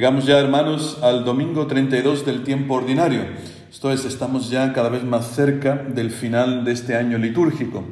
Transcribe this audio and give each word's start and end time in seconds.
Llegamos 0.00 0.24
ya, 0.24 0.38
hermanos, 0.38 0.98
al 1.02 1.26
domingo 1.26 1.66
32 1.66 2.24
del 2.24 2.42
tiempo 2.42 2.72
ordinario. 2.72 3.20
Esto 3.70 3.92
es, 3.92 4.06
estamos 4.06 4.48
ya 4.48 4.72
cada 4.72 4.88
vez 4.88 5.04
más 5.04 5.34
cerca 5.34 5.76
del 5.76 6.10
final 6.10 6.64
de 6.64 6.72
este 6.72 6.96
año 6.96 7.18
litúrgico, 7.18 7.84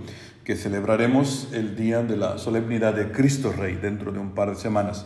que 0.42 0.56
celebraremos 0.56 1.48
el 1.52 1.76
día 1.76 2.02
de 2.02 2.16
la 2.16 2.38
solemnidad 2.38 2.94
de 2.94 3.12
Cristo 3.12 3.52
Rey 3.52 3.74
dentro 3.74 4.10
de 4.10 4.20
un 4.20 4.30
par 4.30 4.48
de 4.48 4.56
semanas. 4.56 5.04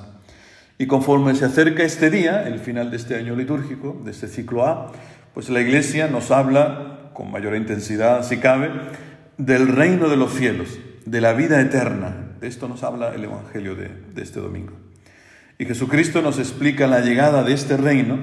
Y 0.78 0.86
conforme 0.86 1.34
se 1.34 1.46
acerca 1.46 1.82
este 1.82 2.08
día, 2.08 2.46
el 2.46 2.60
final 2.60 2.92
de 2.92 2.98
este 2.98 3.16
año 3.16 3.34
litúrgico, 3.34 4.00
de 4.04 4.12
este 4.12 4.28
ciclo 4.28 4.64
A, 4.64 4.92
pues 5.34 5.50
la 5.50 5.60
Iglesia 5.60 6.06
nos 6.06 6.30
habla 6.30 7.10
con 7.14 7.32
mayor 7.32 7.56
intensidad, 7.56 8.22
si 8.22 8.36
cabe, 8.36 8.70
del 9.38 9.66
reino 9.66 10.08
de 10.08 10.16
los 10.16 10.34
cielos, 10.34 10.78
de 11.04 11.20
la 11.20 11.32
vida 11.32 11.60
eterna. 11.60 12.36
De 12.40 12.46
esto 12.46 12.68
nos 12.68 12.84
habla 12.84 13.12
el 13.12 13.24
Evangelio 13.24 13.74
de, 13.74 13.88
de 13.88 14.22
este 14.22 14.38
domingo. 14.38 14.81
Y 15.62 15.64
Jesucristo 15.64 16.22
nos 16.22 16.40
explica 16.40 16.88
la 16.88 17.02
llegada 17.02 17.44
de 17.44 17.52
este 17.52 17.76
reino 17.76 18.18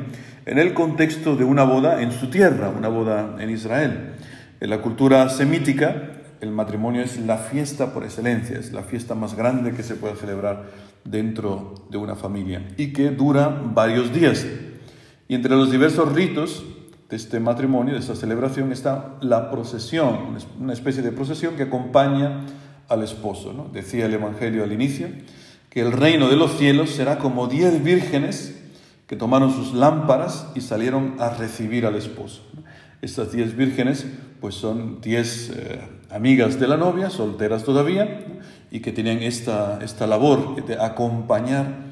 en 0.46 0.60
el 0.60 0.74
contexto 0.74 1.38
de 1.38 1.46
una 1.46 1.64
boda 1.64 2.02
en 2.02 2.12
su 2.12 2.30
tierra, 2.30 2.68
una 2.68 2.90
boda 2.90 3.38
en 3.40 3.50
Israel. 3.50 4.16
En 4.60 4.70
la 4.70 4.82
cultura 4.82 5.30
semítica, 5.30 6.20
el 6.42 6.52
matrimonio 6.52 7.02
es 7.02 7.18
la 7.18 7.38
fiesta 7.38 7.94
por 7.94 8.04
excelencia, 8.04 8.60
es 8.60 8.74
la 8.74 8.84
fiesta 8.84 9.16
más 9.16 9.38
grande 9.38 9.72
que 9.72 9.84
se 9.84 9.96
puede 9.96 10.18
celebrar 10.18 10.66
dentro 11.06 11.76
de 11.90 11.98
una 11.98 12.16
familia 12.16 12.68
y 12.76 12.92
que 12.92 13.10
dura 13.10 13.48
varios 13.48 14.12
días. 14.12 14.46
Y 15.30 15.34
entre 15.34 15.56
los 15.56 15.72
diversos 15.72 16.12
ritos 16.12 16.66
de 17.10 17.16
este 17.16 17.40
matrimonio, 17.40 17.94
de 17.94 18.02
esta 18.02 18.18
celebración, 18.18 18.74
está 18.74 19.16
la 19.22 19.50
procesión, 19.50 20.36
una 20.60 20.74
especie 20.74 21.02
de 21.02 21.14
procesión 21.14 21.56
que 21.56 21.64
acompaña 21.64 22.42
al 22.90 23.02
esposo. 23.02 23.54
¿no? 23.54 23.70
Decía 23.72 24.08
el 24.08 24.14
Evangelio 24.14 24.66
al 24.66 24.74
inicio, 24.74 25.08
que 25.70 25.82
el 25.82 25.92
reino 25.92 26.30
de 26.30 26.36
los 26.36 26.58
cielos 26.58 26.90
será 26.92 27.20
como 27.20 27.48
diez 27.48 27.84
vírgenes 27.84 28.56
que 29.08 29.16
tomaron 29.16 29.54
sus 29.54 29.74
lámparas 29.74 30.48
y 30.56 30.62
salieron 30.62 31.16
a 31.20 31.30
recibir 31.30 31.86
al 31.86 31.96
esposo. 31.96 32.44
Estas 33.02 33.32
diez 33.32 33.56
vírgenes 33.56 34.06
pues 34.42 34.56
son 34.56 35.02
diez 35.02 35.50
eh, 35.50 35.82
amigas 36.10 36.60
de 36.60 36.68
la 36.68 36.78
novia, 36.78 37.10
solteras 37.10 37.64
todavía, 37.64 38.26
y 38.72 38.82
que 38.82 38.92
tenían 38.92 39.24
esta, 39.24 39.80
esta 39.82 40.06
labor 40.06 40.64
de 40.66 40.80
acompañar 40.80 41.90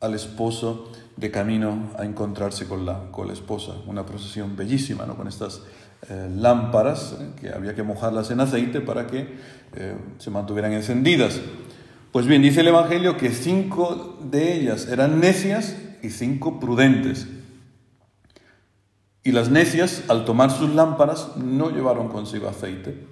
al 0.00 0.14
esposo 0.14 0.90
de 1.16 1.30
camino 1.30 1.90
a 1.98 2.04
encontrarse 2.04 2.66
con 2.66 2.84
la, 2.84 3.10
con 3.10 3.26
la 3.26 3.32
esposa. 3.32 3.72
Una 3.86 4.04
procesión 4.04 4.56
bellísima, 4.56 5.06
¿no? 5.06 5.16
con 5.16 5.28
estas 5.28 5.62
eh, 6.08 6.28
lámparas 6.36 7.16
eh, 7.18 7.30
que 7.40 7.50
había 7.50 7.74
que 7.74 7.82
mojarlas 7.82 8.30
en 8.30 8.40
aceite 8.40 8.80
para 8.80 9.06
que 9.06 9.58
se 10.18 10.30
mantuvieran 10.30 10.72
encendidas. 10.72 11.40
Pues 12.12 12.26
bien, 12.26 12.40
dice 12.40 12.62
el 12.62 12.68
Evangelio 12.68 13.18
que 13.18 13.30
cinco 13.30 14.16
de 14.22 14.54
ellas 14.54 14.88
eran 14.88 15.20
necias 15.20 15.76
y 16.02 16.08
cinco 16.08 16.58
prudentes. 16.58 17.26
Y 19.22 19.32
las 19.32 19.50
necias, 19.50 20.04
al 20.08 20.24
tomar 20.24 20.50
sus 20.50 20.74
lámparas, 20.74 21.36
no 21.36 21.68
llevaron 21.70 22.08
consigo 22.08 22.48
aceite. 22.48 23.06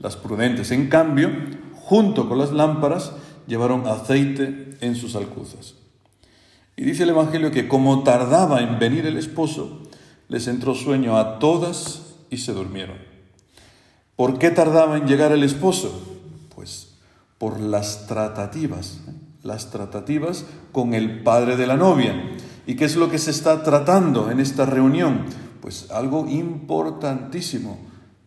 Las 0.00 0.16
prudentes, 0.16 0.72
en 0.72 0.88
cambio, 0.88 1.30
junto 1.74 2.28
con 2.28 2.38
las 2.38 2.50
lámparas, 2.50 3.12
llevaron 3.46 3.86
aceite 3.86 4.76
en 4.80 4.96
sus 4.96 5.14
alcuzas. 5.14 5.76
Y 6.76 6.82
dice 6.84 7.04
el 7.04 7.10
Evangelio 7.10 7.52
que 7.52 7.68
como 7.68 8.02
tardaba 8.02 8.62
en 8.62 8.80
venir 8.80 9.06
el 9.06 9.16
esposo, 9.16 9.82
les 10.28 10.48
entró 10.48 10.74
sueño 10.74 11.18
a 11.18 11.38
todas 11.38 12.16
y 12.30 12.38
se 12.38 12.52
durmieron. 12.52 12.96
¿Por 14.16 14.38
qué 14.38 14.50
tardaba 14.50 14.96
en 14.96 15.06
llegar 15.06 15.30
el 15.30 15.44
esposo? 15.44 16.19
Por 17.40 17.58
las 17.58 18.06
tratativas, 18.06 19.00
las 19.42 19.70
tratativas 19.70 20.44
con 20.72 20.92
el 20.92 21.22
padre 21.22 21.56
de 21.56 21.66
la 21.66 21.78
novia. 21.78 22.36
¿Y 22.66 22.76
qué 22.76 22.84
es 22.84 22.96
lo 22.96 23.10
que 23.10 23.16
se 23.16 23.30
está 23.30 23.62
tratando 23.62 24.30
en 24.30 24.40
esta 24.40 24.66
reunión? 24.66 25.24
Pues 25.62 25.90
algo 25.90 26.28
importantísimo, 26.28 27.78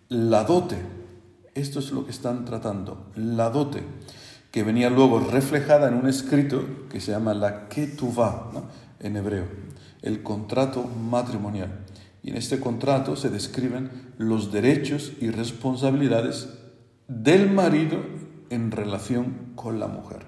la 0.10 0.46
dote. 0.46 0.78
Esto 1.54 1.78
es 1.78 1.92
lo 1.92 2.06
que 2.06 2.10
están 2.10 2.44
tratando, 2.44 3.12
la 3.16 3.52
dote, 3.52 3.84
que 4.50 4.64
venía 4.64 4.90
luego 4.90 5.20
reflejada 5.20 5.90
en 5.90 5.94
un 5.94 6.08
escrito 6.08 6.66
que 6.90 7.00
se 7.00 7.12
llama 7.12 7.36
la 7.36 7.70
ketuvá, 7.70 8.52
en 9.00 9.16
hebreo, 9.16 9.46
el 10.02 10.24
contrato 10.24 10.86
matrimonial. 10.86 11.86
Y 12.24 12.32
en 12.32 12.38
este 12.38 12.60
contrato 12.60 13.16
se 13.16 13.30
describen 13.30 13.92
los 14.18 14.52
derechos 14.52 15.12
y 15.22 15.30
responsabilidades 15.30 16.50
del 17.08 17.52
marido 17.52 18.00
en 18.54 18.72
relación 18.72 19.52
con 19.56 19.80
la 19.80 19.88
mujer. 19.88 20.26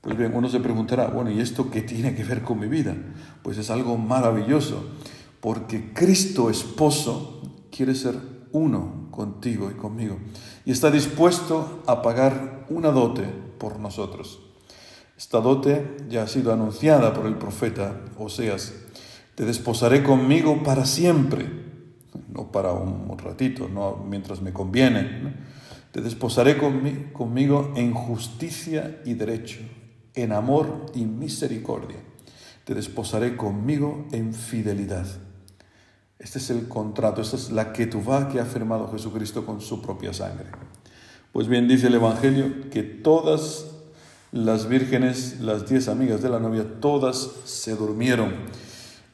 Pues 0.00 0.16
bien, 0.16 0.32
uno 0.34 0.48
se 0.48 0.58
preguntará, 0.58 1.06
bueno, 1.06 1.30
¿y 1.30 1.40
esto 1.40 1.70
qué 1.70 1.80
tiene 1.80 2.14
que 2.14 2.24
ver 2.24 2.42
con 2.42 2.58
mi 2.58 2.66
vida? 2.66 2.96
Pues 3.42 3.56
es 3.56 3.70
algo 3.70 3.96
maravilloso, 3.96 4.84
porque 5.40 5.92
Cristo 5.92 6.50
esposo 6.50 7.40
quiere 7.70 7.94
ser 7.94 8.16
uno 8.50 9.08
contigo 9.12 9.70
y 9.70 9.74
conmigo, 9.74 10.18
y 10.64 10.72
está 10.72 10.90
dispuesto 10.90 11.82
a 11.86 12.02
pagar 12.02 12.66
una 12.68 12.90
dote 12.90 13.24
por 13.58 13.78
nosotros. 13.78 14.40
Esta 15.16 15.40
dote 15.40 15.98
ya 16.08 16.24
ha 16.24 16.26
sido 16.26 16.52
anunciada 16.52 17.14
por 17.14 17.26
el 17.26 17.36
profeta 17.36 18.00
Oseas. 18.18 18.74
Te 19.36 19.44
desposaré 19.44 20.02
conmigo 20.02 20.64
para 20.64 20.84
siempre, 20.84 21.48
no 22.28 22.50
para 22.50 22.72
un 22.72 23.16
ratito, 23.18 23.68
no 23.68 24.04
mientras 24.04 24.42
me 24.42 24.52
conviene. 24.52 25.36
Te 25.92 26.00
desposaré 26.00 26.56
conmigo 26.56 27.72
en 27.76 27.92
justicia 27.92 29.00
y 29.04 29.12
derecho, 29.12 29.60
en 30.14 30.32
amor 30.32 30.86
y 30.94 31.04
misericordia. 31.04 31.98
Te 32.64 32.74
desposaré 32.74 33.36
conmigo 33.36 34.06
en 34.10 34.32
fidelidad. 34.32 35.06
Este 36.18 36.38
es 36.38 36.48
el 36.50 36.66
contrato, 36.66 37.20
esta 37.20 37.36
es 37.36 37.50
la 37.50 37.72
va 38.08 38.28
que 38.28 38.40
ha 38.40 38.44
firmado 38.46 38.90
Jesucristo 38.90 39.44
con 39.44 39.60
su 39.60 39.82
propia 39.82 40.14
sangre. 40.14 40.46
Pues 41.32 41.46
bien, 41.46 41.68
dice 41.68 41.88
el 41.88 41.94
Evangelio 41.94 42.70
que 42.70 42.82
todas 42.82 43.66
las 44.30 44.68
vírgenes, 44.68 45.40
las 45.40 45.68
diez 45.68 45.88
amigas 45.88 46.22
de 46.22 46.30
la 46.30 46.40
novia, 46.40 46.80
todas 46.80 47.30
se 47.44 47.76
durmieron. 47.76 48.30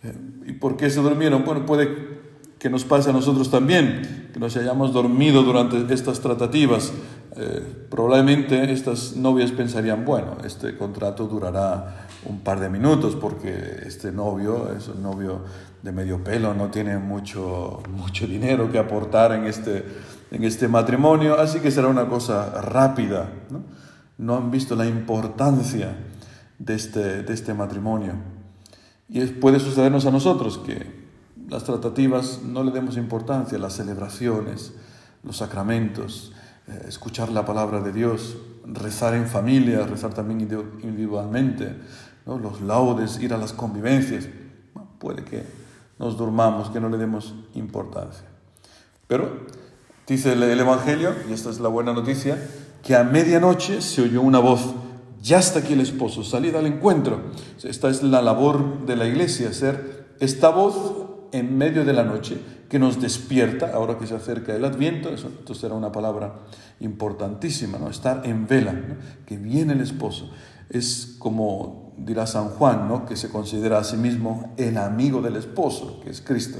Eh, 0.04 0.14
¿Y 0.46 0.52
por 0.52 0.76
qué 0.76 0.90
se 0.90 1.00
durmieron? 1.00 1.44
Bueno, 1.44 1.66
puede 1.66 2.17
que 2.58 2.70
nos 2.70 2.84
pase 2.84 3.10
a 3.10 3.12
nosotros 3.12 3.50
también, 3.50 4.30
que 4.32 4.40
nos 4.40 4.56
hayamos 4.56 4.92
dormido 4.92 5.42
durante 5.42 5.92
estas 5.92 6.20
tratativas. 6.20 6.92
Eh, 7.36 7.86
probablemente 7.88 8.72
estas 8.72 9.16
novias 9.16 9.52
pensarían, 9.52 10.04
bueno, 10.04 10.38
este 10.44 10.76
contrato 10.76 11.26
durará 11.26 12.06
un 12.24 12.40
par 12.40 12.58
de 12.58 12.68
minutos 12.68 13.14
porque 13.14 13.82
este 13.86 14.10
novio 14.10 14.72
es 14.76 14.88
un 14.88 15.02
novio 15.02 15.42
de 15.82 15.92
medio 15.92 16.22
pelo, 16.24 16.52
no 16.54 16.68
tiene 16.68 16.98
mucho, 16.98 17.80
mucho 17.90 18.26
dinero 18.26 18.72
que 18.72 18.78
aportar 18.78 19.32
en 19.32 19.44
este, 19.44 19.84
en 20.32 20.42
este 20.42 20.66
matrimonio, 20.66 21.38
así 21.38 21.60
que 21.60 21.70
será 21.70 21.86
una 21.86 22.08
cosa 22.08 22.60
rápida. 22.60 23.30
¿no? 23.50 23.62
no 24.18 24.36
han 24.36 24.50
visto 24.50 24.74
la 24.76 24.86
importancia 24.86 25.96
de 26.58 26.74
este, 26.74 27.22
de 27.22 27.32
este 27.32 27.54
matrimonio. 27.54 28.14
Y 29.08 29.24
puede 29.26 29.60
sucedernos 29.60 30.04
a 30.04 30.10
nosotros 30.10 30.58
que 30.58 31.07
las 31.48 31.64
tratativas 31.64 32.40
no 32.42 32.62
le 32.62 32.70
demos 32.70 32.96
importancia, 32.96 33.58
las 33.58 33.74
celebraciones, 33.74 34.74
los 35.22 35.38
sacramentos, 35.38 36.32
eh, 36.68 36.84
escuchar 36.86 37.30
la 37.30 37.44
palabra 37.44 37.80
de 37.80 37.92
Dios, 37.92 38.36
rezar 38.64 39.14
en 39.14 39.26
familia, 39.26 39.86
rezar 39.86 40.12
también 40.12 40.40
individualmente, 40.82 41.74
los 42.26 42.60
laudes, 42.60 43.18
ir 43.20 43.32
a 43.32 43.38
las 43.38 43.54
convivencias. 43.54 44.28
puede 44.98 45.24
que 45.24 45.42
nos 45.98 46.18
durmamos, 46.18 46.68
que 46.70 46.80
no 46.80 46.90
le 46.90 46.98
demos 46.98 47.34
importancia. 47.54 48.26
Pero 49.06 49.46
dice 50.06 50.34
el, 50.34 50.42
el 50.42 50.60
Evangelio, 50.60 51.14
y 51.28 51.32
esta 51.32 51.48
es 51.48 51.60
la 51.60 51.68
buena 51.68 51.94
noticia, 51.94 52.36
que 52.82 52.94
a 52.94 53.04
medianoche 53.04 53.80
se 53.80 54.02
oyó 54.02 54.20
una 54.20 54.38
voz, 54.38 54.74
ya 55.22 55.38
está 55.38 55.60
aquí 55.60 55.72
el 55.72 55.80
esposo, 55.80 56.22
salid 56.22 56.54
al 56.54 56.66
encuentro. 56.66 57.22
Esta 57.62 57.88
es 57.88 58.02
la 58.02 58.20
labor 58.20 58.84
de 58.86 58.96
la 58.96 59.06
iglesia, 59.06 59.52
ser 59.54 60.14
esta 60.20 60.50
voz 60.50 61.07
en 61.32 61.56
medio 61.56 61.84
de 61.84 61.92
la 61.92 62.04
noche 62.04 62.38
que 62.68 62.78
nos 62.78 63.00
despierta, 63.00 63.72
ahora 63.74 63.98
que 63.98 64.06
se 64.06 64.14
acerca 64.14 64.54
el 64.54 64.64
Adviento, 64.64 65.08
eso 65.08 65.28
entonces 65.28 65.70
una 65.70 65.92
palabra 65.92 66.40
importantísima, 66.80 67.78
¿no? 67.78 67.88
estar 67.88 68.26
en 68.26 68.46
vela, 68.46 68.74
que 69.26 69.36
viene 69.36 69.72
el 69.72 69.80
esposo. 69.80 70.30
Es 70.68 71.16
como 71.18 71.94
dirá 71.96 72.26
San 72.26 72.50
Juan, 72.50 72.88
¿no? 72.88 73.06
que 73.06 73.16
se 73.16 73.30
considera 73.30 73.78
a 73.78 73.84
sí 73.84 73.96
mismo 73.96 74.54
el 74.56 74.76
amigo 74.76 75.22
del 75.22 75.36
esposo, 75.36 76.00
que 76.00 76.10
es 76.10 76.20
Cristo. 76.20 76.58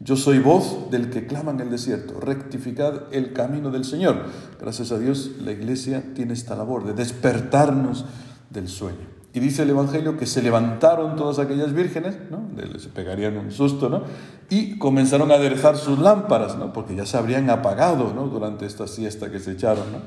Yo 0.00 0.16
soy 0.16 0.38
voz 0.38 0.90
del 0.90 1.08
que 1.08 1.26
clama 1.26 1.52
en 1.52 1.60
el 1.60 1.70
desierto, 1.70 2.20
rectificad 2.20 3.12
el 3.12 3.32
camino 3.32 3.70
del 3.70 3.84
Señor. 3.84 4.24
Gracias 4.60 4.92
a 4.92 4.98
Dios 4.98 5.30
la 5.40 5.52
iglesia 5.52 6.02
tiene 6.14 6.34
esta 6.34 6.56
labor 6.56 6.84
de 6.84 6.94
despertarnos 6.94 8.04
del 8.50 8.68
sueño. 8.68 9.13
Y 9.34 9.40
dice 9.40 9.64
el 9.64 9.70
Evangelio 9.70 10.16
que 10.16 10.26
se 10.26 10.40
levantaron 10.42 11.16
todas 11.16 11.40
aquellas 11.40 11.72
vírgenes, 11.72 12.16
¿no? 12.30 12.48
se 12.78 12.88
pegarían 12.88 13.36
un 13.36 13.50
susto, 13.50 13.88
¿no? 13.88 14.04
y 14.48 14.78
comenzaron 14.78 15.32
a 15.32 15.34
aderezar 15.34 15.76
sus 15.76 15.98
lámparas, 15.98 16.56
¿no? 16.56 16.72
porque 16.72 16.94
ya 16.94 17.04
se 17.04 17.16
habrían 17.16 17.50
apagado 17.50 18.14
¿no? 18.14 18.28
durante 18.28 18.64
esta 18.64 18.86
siesta 18.86 19.32
que 19.32 19.40
se 19.40 19.50
echaron. 19.50 19.90
¿no? 19.90 19.98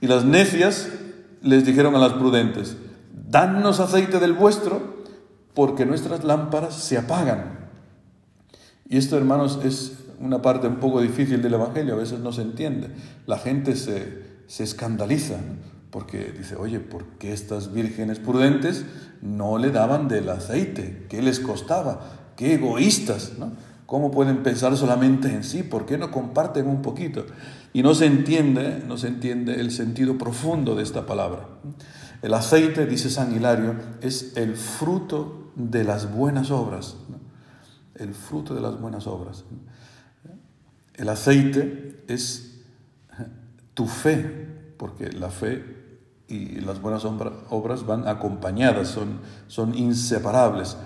Y 0.00 0.06
las 0.06 0.24
necias 0.24 0.88
les 1.42 1.66
dijeron 1.66 1.94
a 1.94 1.98
las 1.98 2.14
prudentes, 2.14 2.78
danos 3.30 3.80
aceite 3.80 4.18
del 4.18 4.32
vuestro 4.32 4.96
porque 5.52 5.84
nuestras 5.84 6.24
lámparas 6.24 6.74
se 6.74 6.96
apagan. 6.96 7.68
Y 8.88 8.96
esto, 8.96 9.18
hermanos, 9.18 9.60
es 9.62 9.98
una 10.20 10.40
parte 10.40 10.68
un 10.68 10.76
poco 10.76 11.02
difícil 11.02 11.42
del 11.42 11.52
Evangelio, 11.52 11.92
a 11.92 11.98
veces 11.98 12.20
no 12.20 12.32
se 12.32 12.40
entiende. 12.40 12.88
La 13.26 13.36
gente 13.36 13.76
se, 13.76 14.22
se 14.46 14.64
escandaliza 14.64 15.36
porque 15.90 16.32
dice, 16.36 16.56
oye, 16.56 16.80
¿por 16.80 17.04
qué 17.18 17.32
estas 17.32 17.72
vírgenes 17.72 18.18
prudentes 18.18 18.84
no 19.22 19.58
le 19.58 19.70
daban 19.70 20.08
del 20.08 20.28
aceite? 20.28 21.06
¿Qué 21.08 21.22
les 21.22 21.40
costaba? 21.40 22.32
¡Qué 22.36 22.54
egoístas! 22.54 23.32
¿no? 23.38 23.52
¿Cómo 23.86 24.10
pueden 24.10 24.42
pensar 24.42 24.76
solamente 24.76 25.32
en 25.32 25.42
sí? 25.42 25.62
¿Por 25.62 25.86
qué 25.86 25.96
no 25.96 26.10
comparten 26.10 26.66
un 26.66 26.82
poquito? 26.82 27.24
Y 27.72 27.82
no 27.82 27.94
se 27.94 28.04
entiende, 28.04 28.82
no 28.86 28.98
se 28.98 29.08
entiende 29.08 29.60
el 29.60 29.70
sentido 29.70 30.18
profundo 30.18 30.74
de 30.74 30.82
esta 30.82 31.06
palabra. 31.06 31.48
El 32.20 32.34
aceite, 32.34 32.84
dice 32.84 33.08
San 33.08 33.34
Hilario, 33.34 33.76
es 34.02 34.36
el 34.36 34.56
fruto 34.56 35.52
de 35.56 35.84
las 35.84 36.12
buenas 36.12 36.50
obras. 36.50 36.96
El 37.94 38.12
fruto 38.12 38.54
de 38.54 38.60
las 38.60 38.78
buenas 38.78 39.06
obras. 39.06 39.44
El 40.94 41.08
aceite 41.08 42.04
es 42.08 42.60
tu 43.72 43.86
fe, 43.86 44.48
porque 44.76 45.12
la 45.12 45.30
fe 45.30 45.77
y 46.28 46.60
las 46.60 46.80
buenas 46.80 47.04
obras 47.04 47.86
van 47.86 48.06
acompañadas, 48.06 48.88
son, 48.88 49.20
son 49.46 49.74
inseparables. 49.74 50.76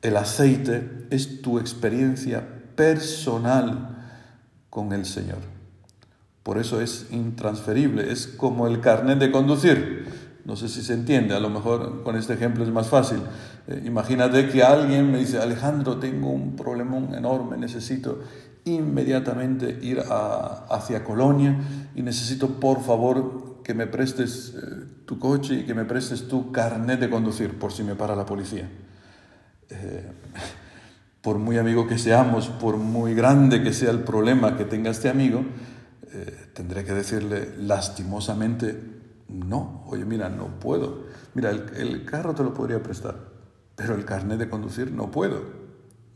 El 0.00 0.16
aceite 0.16 1.06
es 1.10 1.42
tu 1.42 1.58
experiencia 1.58 2.46
personal 2.76 3.96
con 4.70 4.92
el 4.92 5.04
Señor. 5.04 5.38
Por 6.42 6.58
eso 6.58 6.80
es 6.80 7.08
intransferible, 7.10 8.12
es 8.12 8.28
como 8.28 8.68
el 8.68 8.80
carnet 8.80 9.18
de 9.18 9.32
conducir. 9.32 10.06
No 10.44 10.54
sé 10.54 10.68
si 10.68 10.82
se 10.82 10.94
entiende, 10.94 11.34
a 11.34 11.40
lo 11.40 11.50
mejor 11.50 12.04
con 12.04 12.14
este 12.14 12.34
ejemplo 12.34 12.62
es 12.62 12.70
más 12.70 12.86
fácil. 12.88 13.18
Eh, 13.66 13.82
imagínate 13.84 14.48
que 14.48 14.62
alguien 14.62 15.10
me 15.10 15.18
dice, 15.18 15.40
Alejandro, 15.40 15.96
tengo 15.96 16.30
un 16.30 16.54
problemón 16.54 17.14
enorme, 17.14 17.56
necesito 17.56 18.20
inmediatamente 18.64 19.78
ir 19.82 20.00
hacia 20.70 21.02
Colonia 21.02 21.58
y 21.96 22.02
necesito 22.02 22.48
por 22.60 22.82
favor 22.82 23.55
que 23.66 23.74
me 23.74 23.88
prestes 23.88 24.54
eh, 24.54 24.84
tu 25.06 25.18
coche 25.18 25.54
y 25.54 25.64
que 25.64 25.74
me 25.74 25.84
prestes 25.84 26.28
tu 26.28 26.52
carnet 26.52 27.00
de 27.00 27.10
conducir 27.10 27.58
por 27.58 27.72
si 27.72 27.82
me 27.82 27.96
para 27.96 28.14
la 28.14 28.24
policía. 28.24 28.70
Eh, 29.68 30.12
por 31.20 31.38
muy 31.38 31.58
amigo 31.58 31.84
que 31.88 31.98
seamos, 31.98 32.46
por 32.46 32.76
muy 32.76 33.12
grande 33.12 33.64
que 33.64 33.72
sea 33.72 33.90
el 33.90 34.04
problema 34.04 34.56
que 34.56 34.66
tenga 34.66 34.92
este 34.92 35.08
amigo, 35.08 35.44
eh, 36.12 36.50
tendré 36.54 36.84
que 36.84 36.94
decirle 36.94 37.54
lastimosamente, 37.58 38.80
no, 39.30 39.82
oye, 39.88 40.04
mira, 40.04 40.28
no 40.28 40.60
puedo. 40.60 41.06
Mira, 41.34 41.50
el, 41.50 41.68
el, 41.74 42.04
carro 42.04 42.36
te 42.36 42.44
lo 42.44 42.54
podría 42.54 42.80
prestar, 42.80 43.16
pero 43.74 43.96
el 43.96 44.04
carnet 44.04 44.38
de 44.38 44.48
conducir 44.48 44.92
no 44.92 45.10
puedo. 45.10 45.42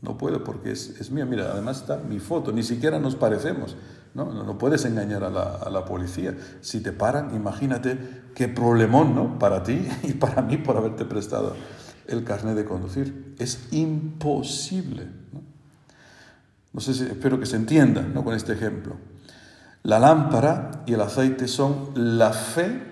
No 0.01 0.17
puedo 0.17 0.41
porque 0.45 0.71
es, 0.71 1.01
es 1.01 1.11
mía. 1.11 1.25
Mira, 1.25 1.51
además 1.51 1.81
está 1.81 1.97
mi 1.97 2.19
foto, 2.19 2.53
ni 2.53 2.63
siquiera 2.63 2.97
nos 2.97 3.17
parecemos. 3.17 3.75
No, 4.13 4.25
no, 4.25 4.43
no 4.43 4.57
puedes 4.57 4.83
engañar 4.85 5.23
a 5.23 5.29
la, 5.29 5.55
a 5.55 5.69
la, 5.69 5.85
policía. 5.85 6.35
Si 6.59 6.81
te 6.81 6.91
paran, 6.91 7.33
imagínate 7.33 7.97
qué 8.35 8.49
problemón, 8.49 9.15
¿no? 9.15 9.39
Para 9.39 9.63
ti 9.63 9.87
y 10.03 10.13
para 10.13 10.41
mí 10.41 10.57
por 10.57 10.77
haberte 10.77 11.05
prestado 11.05 11.55
el 12.07 12.23
carnet 12.23 12.55
de 12.55 12.65
conducir. 12.65 13.35
Es 13.39 13.67
imposible. 13.71 15.07
No, 16.73 16.81
sé 16.81 16.93
si, 16.93 17.03
espero 17.03 17.39
que 17.39 17.45
se 17.45 17.55
entienda 17.55 18.01
¿no? 18.01 18.23
con 18.23 18.35
este 18.35 18.53
ejemplo. 18.53 18.95
La 19.83 19.99
lámpara 19.99 20.83
y 20.85 20.93
el 20.93 21.01
aceite 21.01 21.47
son 21.47 21.91
la 21.95 22.31
fe 22.33 22.83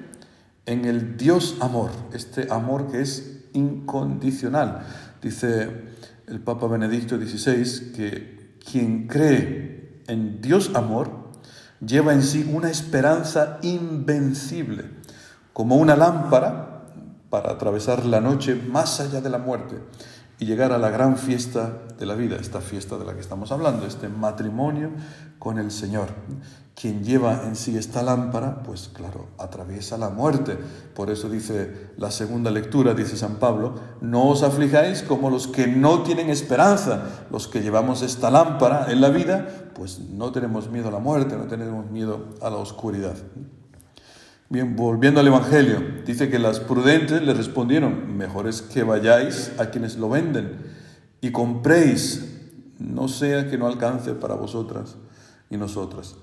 en 0.65 0.85
el 0.85 1.17
Dios 1.17 1.57
amor, 1.61 1.91
este 2.13 2.47
amor 2.51 2.91
que 2.91 3.01
es 3.01 3.45
incondicional. 3.53 4.85
Dice 5.21 5.69
el 6.27 6.39
Papa 6.39 6.67
Benedicto 6.67 7.17
XVI 7.17 7.91
que 7.93 8.57
quien 8.69 9.07
cree 9.07 9.78
en 10.09 10.41
Dios 10.41 10.71
amor 10.75 11.29
lleva 11.85 12.13
en 12.13 12.23
sí 12.23 12.49
una 12.51 12.69
esperanza 12.69 13.59
invencible, 13.61 14.91
como 15.53 15.77
una 15.77 15.95
lámpara 15.95 16.83
para 17.29 17.51
atravesar 17.51 18.05
la 18.05 18.19
noche 18.19 18.55
más 18.55 18.99
allá 18.99 19.21
de 19.21 19.29
la 19.29 19.37
muerte 19.37 19.75
y 20.39 20.45
llegar 20.45 20.71
a 20.71 20.77
la 20.77 20.89
gran 20.89 21.17
fiesta 21.17 21.79
de 21.97 22.05
la 22.05 22.15
vida, 22.15 22.37
esta 22.37 22.61
fiesta 22.61 22.97
de 22.97 23.03
la 23.03 23.13
que 23.13 23.19
estamos 23.19 23.51
hablando, 23.51 23.85
este 23.85 24.07
matrimonio 24.07 24.91
con 25.37 25.59
el 25.59 25.69
Señor. 25.69 26.07
Quien 26.79 27.03
lleva 27.03 27.43
en 27.43 27.57
sí 27.57 27.77
esta 27.77 28.01
lámpara, 28.01 28.63
pues 28.63 28.87
claro, 28.87 29.27
atraviesa 29.37 29.97
la 29.97 30.09
muerte. 30.09 30.57
Por 30.95 31.09
eso 31.09 31.29
dice 31.29 31.89
la 31.97 32.09
segunda 32.09 32.51
lectura, 32.51 32.93
dice 32.93 33.17
San 33.17 33.35
Pablo, 33.35 33.75
no 33.99 34.29
os 34.29 34.43
aflijáis 34.43 35.03
como 35.03 35.29
los 35.29 35.47
que 35.47 35.67
no 35.67 36.03
tienen 36.03 36.29
esperanza, 36.29 37.25
los 37.29 37.49
que 37.49 37.61
llevamos 37.61 38.01
esta 38.01 38.31
lámpara 38.31 38.89
en 38.89 39.01
la 39.01 39.09
vida, 39.09 39.45
pues 39.75 39.99
no 39.99 40.31
tenemos 40.31 40.69
miedo 40.71 40.87
a 40.87 40.91
la 40.91 40.99
muerte, 40.99 41.35
no 41.35 41.47
tenemos 41.47 41.91
miedo 41.91 42.27
a 42.41 42.49
la 42.49 42.57
oscuridad. 42.57 43.17
Bien, 44.51 44.75
volviendo 44.75 45.19
al 45.19 45.27
Evangelio, 45.27 45.79
dice 46.07 46.27
que 46.27 46.39
las 46.39 46.59
prudentes 46.59 47.21
le 47.21 47.35
respondieron, 47.35 48.17
mejor 48.17 48.47
es 48.47 48.63
que 48.63 48.81
vayáis 48.81 49.51
a 49.59 49.69
quienes 49.69 49.97
lo 49.97 50.09
venden 50.09 50.57
y 51.21 51.31
compréis, 51.31 52.25
no 52.79 53.07
sea 53.07 53.47
que 53.47 53.59
no 53.59 53.67
alcance 53.67 54.13
para 54.13 54.33
vosotras 54.33 54.95
y 55.51 55.57
nosotras. 55.57 56.15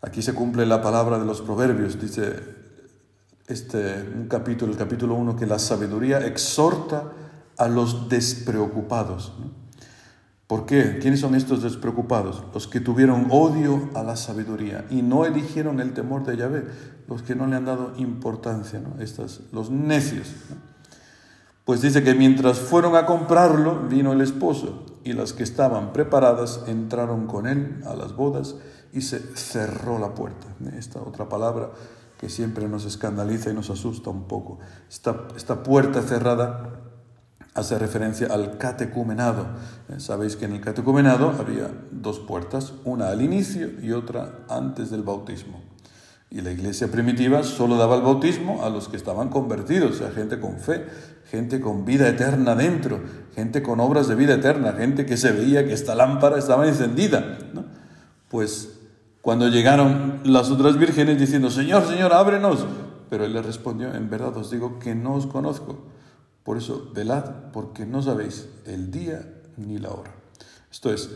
Aquí 0.00 0.22
se 0.22 0.32
cumple 0.32 0.64
la 0.64 0.80
palabra 0.80 1.18
de 1.18 1.26
los 1.26 1.42
proverbios, 1.42 2.00
dice 2.00 2.36
este 3.48 4.02
un 4.16 4.28
capítulo, 4.28 4.72
el 4.72 4.78
capítulo 4.78 5.14
1, 5.16 5.36
que 5.36 5.44
la 5.44 5.58
sabiduría 5.58 6.26
exhorta 6.26 7.12
a 7.58 7.68
los 7.68 8.08
despreocupados. 8.08 9.34
¿Por 10.46 10.64
qué? 10.64 10.98
¿Quiénes 11.00 11.20
son 11.20 11.34
estos 11.34 11.62
despreocupados? 11.62 12.44
Los 12.54 12.68
que 12.68 12.80
tuvieron 12.80 13.26
odio 13.30 13.90
a 13.94 14.04
la 14.04 14.14
sabiduría 14.14 14.84
y 14.90 15.02
no 15.02 15.24
eligieron 15.24 15.80
el 15.80 15.92
temor 15.92 16.24
de 16.24 16.36
Yahvé, 16.36 16.64
los 17.08 17.22
que 17.22 17.34
no 17.34 17.48
le 17.48 17.56
han 17.56 17.64
dado 17.64 17.94
importancia, 17.96 18.80
¿no? 18.80 19.02
Estas, 19.02 19.40
los 19.52 19.70
necios. 19.70 20.28
Pues 21.64 21.82
dice 21.82 22.04
que 22.04 22.14
mientras 22.14 22.60
fueron 22.60 22.94
a 22.94 23.06
comprarlo, 23.06 23.88
vino 23.88 24.12
el 24.12 24.20
esposo 24.20 24.86
y 25.02 25.14
las 25.14 25.32
que 25.32 25.42
estaban 25.42 25.92
preparadas 25.92 26.62
entraron 26.68 27.26
con 27.26 27.48
él 27.48 27.82
a 27.84 27.96
las 27.96 28.14
bodas 28.14 28.54
y 28.92 29.00
se 29.00 29.18
cerró 29.34 29.98
la 29.98 30.14
puerta. 30.14 30.46
Esta 30.78 31.00
otra 31.00 31.28
palabra 31.28 31.70
que 32.20 32.28
siempre 32.28 32.68
nos 32.68 32.84
escandaliza 32.84 33.50
y 33.50 33.54
nos 33.54 33.68
asusta 33.70 34.10
un 34.10 34.28
poco. 34.28 34.60
Esta, 34.88 35.26
esta 35.36 35.64
puerta 35.64 36.02
cerrada 36.02 36.85
hace 37.56 37.78
referencia 37.78 38.28
al 38.28 38.58
catecumenado. 38.58 39.46
Eh, 39.88 39.98
sabéis 39.98 40.36
que 40.36 40.44
en 40.44 40.52
el 40.52 40.60
catecumenado 40.60 41.34
había 41.38 41.70
dos 41.90 42.20
puertas, 42.20 42.74
una 42.84 43.08
al 43.08 43.22
inicio 43.22 43.70
y 43.82 43.92
otra 43.92 44.40
antes 44.48 44.90
del 44.90 45.02
bautismo. 45.02 45.62
Y 46.30 46.42
la 46.42 46.50
iglesia 46.50 46.88
primitiva 46.88 47.42
solo 47.42 47.76
daba 47.76 47.96
el 47.96 48.02
bautismo 48.02 48.64
a 48.64 48.70
los 48.70 48.88
que 48.88 48.96
estaban 48.96 49.28
convertidos, 49.28 49.92
o 49.92 49.94
sea, 49.94 50.10
gente 50.10 50.38
con 50.38 50.58
fe, 50.58 50.84
gente 51.30 51.60
con 51.60 51.84
vida 51.84 52.08
eterna 52.08 52.54
dentro, 52.54 53.00
gente 53.34 53.62
con 53.62 53.80
obras 53.80 54.08
de 54.08 54.16
vida 54.16 54.34
eterna, 54.34 54.72
gente 54.72 55.06
que 55.06 55.16
se 55.16 55.32
veía 55.32 55.64
que 55.64 55.72
esta 55.72 55.94
lámpara 55.94 56.38
estaba 56.38 56.66
encendida. 56.68 57.38
Pues 58.28 58.80
cuando 59.22 59.48
llegaron 59.48 60.20
las 60.24 60.50
otras 60.50 60.78
vírgenes 60.78 61.18
diciendo, 61.18 61.50
Señor, 61.50 61.86
Señor, 61.86 62.12
ábrenos, 62.12 62.66
pero 63.08 63.24
él 63.24 63.32
les 63.32 63.46
respondió, 63.46 63.94
en 63.94 64.10
verdad 64.10 64.36
os 64.36 64.50
digo 64.50 64.78
que 64.78 64.94
no 64.94 65.14
os 65.14 65.26
conozco. 65.26 65.95
Por 66.46 66.56
eso, 66.56 66.92
velad, 66.94 67.50
porque 67.52 67.84
no 67.84 68.00
sabéis 68.00 68.48
el 68.66 68.92
día 68.92 69.20
ni 69.56 69.78
la 69.78 69.90
hora. 69.90 70.12
Esto 70.70 70.92
es, 70.92 71.10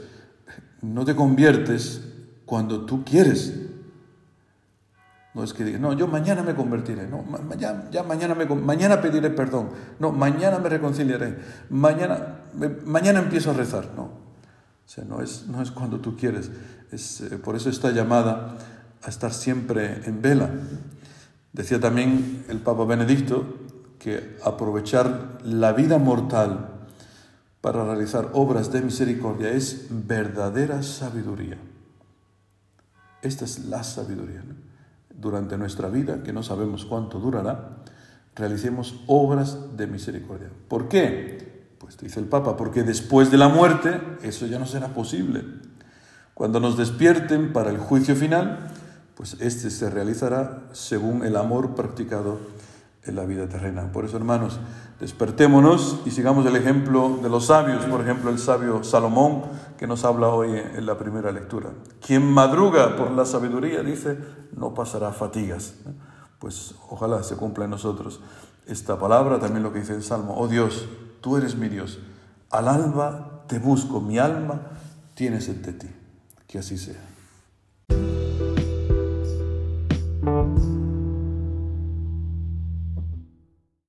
no 0.83 1.05
te 1.05 1.15
conviertes 1.15 2.03
cuando 2.45 2.85
tú 2.85 3.05
quieres. 3.05 3.55
No 5.33 5.45
es 5.45 5.53
que 5.53 5.63
digas, 5.63 5.81
no, 5.81 5.93
yo 5.93 6.09
mañana 6.09 6.43
me 6.43 6.57
convertiré, 6.57 7.07
no, 7.07 7.25
ya, 7.57 8.03
mañana, 8.03 8.35
me, 8.35 8.45
mañana 8.47 9.01
pediré 9.01 9.31
perdón, 9.31 9.71
no, 10.01 10.11
mañana 10.11 10.59
me 10.59 10.69
reconciliaré, 10.69 11.39
mañana, 11.71 12.41
mañana 12.85 13.21
empiezo 13.21 13.53
a 13.53 13.55
rezar, 13.55 13.91
no. 13.95 14.03
O 14.03 14.89
sea, 14.93 15.05
no 15.05 15.23
es, 15.23 15.47
no 15.47 15.63
es 15.63 15.71
cuando 15.71 16.01
tú 16.01 16.17
quieres. 16.17 16.51
Es, 16.91 17.21
eh, 17.21 17.39
por 17.39 17.55
eso 17.55 17.71
está 17.71 17.93
llamada 17.93 18.57
a 19.01 19.09
estar 19.09 19.33
siempre 19.33 20.03
en 20.07 20.21
vela. 20.21 20.51
Decía 21.53 21.79
también 21.79 22.45
el 22.49 22.59
Papa 22.59 22.85
Benedicto 22.85 23.70
que 24.01 24.39
aprovechar 24.43 25.39
la 25.45 25.73
vida 25.73 25.99
mortal 25.99 26.71
para 27.61 27.85
realizar 27.85 28.31
obras 28.33 28.73
de 28.73 28.81
misericordia 28.81 29.51
es 29.51 29.87
verdadera 29.91 30.83
sabiduría. 30.83 31.59
Esta 33.23 33.45
es 33.45 33.67
la 33.67 33.85
sabiduría. 33.85 34.43
Durante 35.15 35.59
nuestra 35.59 35.91
vida, 35.91 36.23
que 36.23 36.33
no 36.33 36.43
sabemos 36.43 36.87
cuánto 36.87 37.21
durará, 37.21 37.77
realicemos 38.35 39.03
obras 39.07 39.77
de 39.77 39.87
misericordia. 39.87 40.49
¿Por 40.67 40.89
qué? 40.89 41.69
Pues 41.79 41.99
dice 41.99 42.21
el 42.21 42.27
Papa, 42.27 42.57
porque 42.57 42.83
después 42.83 43.31
de 43.31 43.37
la 43.37 43.49
muerte 43.49 44.01
eso 44.23 44.47
ya 44.47 44.59
no 44.59 44.65
será 44.65 44.89
posible. 44.89 45.45
Cuando 46.33 46.59
nos 46.59 46.79
despierten 46.79 47.53
para 47.53 47.69
el 47.69 47.77
juicio 47.77 48.17
final, 48.17 48.71
pues 49.15 49.37
este 49.41 49.69
se 49.69 49.91
realizará 49.91 50.63
según 50.73 51.27
el 51.27 51.37
amor 51.37 51.75
practicado 51.75 52.39
en 53.05 53.17
la 53.17 53.25
vida 53.25 53.49
terrena. 53.49 53.93
Por 53.93 54.05
eso, 54.05 54.17
hermanos, 54.17 54.61
despertémonos 54.99 56.01
y 56.05 56.11
sigamos 56.11 56.45
el 56.47 56.57
ejemplo 56.57 57.19
de 57.23 57.29
los 57.29 57.47
sabios, 57.47 57.85
por 57.87 58.01
ejemplo, 58.01 58.31
el 58.31 58.39
sabio 58.39 58.85
Salomón, 58.85 59.43
que 59.79 59.87
nos 59.87 60.05
habla 60.05 60.29
hoy 60.29 60.51
en 60.51 60.85
la 60.87 60.99
primera 60.99 61.33
lectura. 61.33 61.71
Quien 62.05 62.31
madruga 62.31 62.97
por 62.97 63.11
la 63.11 63.25
sabiduría, 63.25 63.83
dice, 63.83 64.19
no 64.55 64.75
pasará 64.75 65.13
fatigas. 65.13 65.75
Pues 66.39 66.75
ojalá 66.89 67.23
se 67.23 67.37
cumpla 67.37 67.65
en 67.65 67.71
nosotros 67.71 68.21
esta 68.67 68.99
palabra, 68.99 69.39
también 69.39 69.63
lo 69.63 69.73
que 69.73 69.81
dice 69.81 69.95
el 69.95 70.03
Salmo, 70.03 70.35
oh 70.39 70.47
Dios, 70.47 70.87
tú 71.21 71.37
eres 71.37 71.57
mi 71.57 71.69
Dios, 71.69 71.99
al 72.51 72.69
alba 72.69 73.43
te 73.47 73.59
busco, 73.59 74.01
mi 74.01 74.19
alma 74.19 74.61
tienes 75.15 75.47
de 75.47 75.73
ti. 75.73 75.89
Que 76.47 76.59
así 76.59 76.79
sea. 76.79 77.01